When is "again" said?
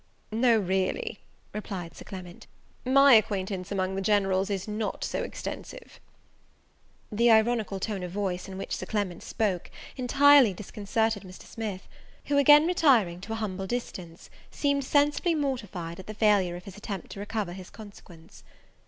12.39-12.65